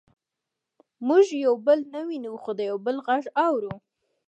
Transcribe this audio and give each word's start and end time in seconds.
موږ 1.07 1.25
یو 1.45 1.53
بل 1.65 1.79
نه 1.93 2.01
وینو 2.07 2.31
خو 2.41 2.51
د 2.57 2.61
یو 2.69 2.77
بل 2.85 2.97
غږونه 3.05 3.31
اورو 3.45 3.73